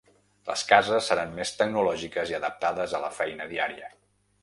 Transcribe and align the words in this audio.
Les 0.49 0.63
cases 0.71 1.09
seran 1.11 1.35
més 1.41 1.53
tecnològiques 1.61 2.35
i 2.35 2.41
adaptades 2.41 2.97
a 3.01 3.07
la 3.09 3.15
feina 3.23 3.51
diària. 3.57 3.97